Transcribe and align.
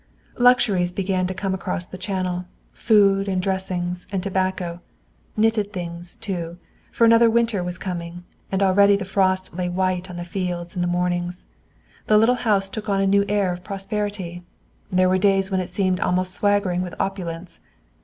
Luxuries 0.39 0.91
began 0.91 1.27
to 1.27 1.33
come 1.35 1.53
across 1.53 1.85
the 1.85 1.95
channel, 1.95 2.45
food 2.73 3.27
and 3.27 3.39
dressings 3.39 4.07
and 4.11 4.23
tobacco. 4.23 4.81
Knitted 5.37 5.71
things, 5.71 6.15
too; 6.17 6.57
for 6.91 7.05
another 7.05 7.29
winter 7.29 7.63
was 7.63 7.77
coming, 7.77 8.23
and 8.51 8.63
already 8.63 8.95
the 8.95 9.05
frost 9.05 9.55
lay 9.55 9.69
white 9.69 10.09
on 10.09 10.15
the 10.17 10.23
fields 10.25 10.75
in 10.75 10.81
the 10.81 10.87
mornings. 10.87 11.45
The 12.07 12.17
little 12.17 12.33
house 12.33 12.67
took 12.67 12.89
on 12.89 12.99
a 12.99 13.05
new 13.05 13.25
air 13.29 13.53
of 13.53 13.63
prosperity. 13.63 14.41
There 14.89 15.07
were 15.07 15.19
days 15.19 15.51
when 15.51 15.59
it 15.59 15.69
seemed 15.69 15.99
almost 15.99 16.33
swaggering 16.33 16.81
with 16.81 16.95
opulence. 16.99 17.59